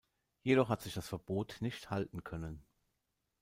[0.41, 2.65] Jedoch hat sich das Verbot nicht halten können.